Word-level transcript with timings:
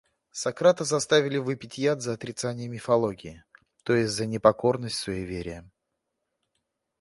Сократа 0.31 0.83
заставили 0.83 1.37
выпить 1.37 1.77
яд 1.77 2.01
за 2.01 2.13
отрицание 2.13 2.67
мифологии, 2.67 3.43
то 3.83 3.93
есть 3.93 4.13
за 4.15 4.25
непокорность 4.25 4.97
суевериям. 4.97 5.71